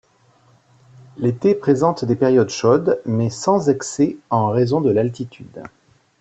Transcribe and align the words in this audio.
L'été 1.17 1.53
présente 1.53 2.05
des 2.05 2.15
périodes 2.15 2.49
chaudes, 2.49 2.99
mais 3.05 3.29
sans 3.29 3.69
excès 3.69 4.17
en 4.31 4.47
raison 4.49 4.81
de 4.81 4.89
l'altitude. 4.89 5.61